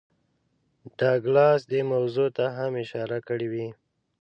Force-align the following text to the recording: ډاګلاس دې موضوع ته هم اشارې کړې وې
ډاګلاس 0.97 1.61
دې 1.71 1.81
موضوع 1.91 2.27
ته 2.37 2.45
هم 2.57 2.71
اشارې 2.83 3.19
کړې 3.27 3.47
وې 3.51 3.67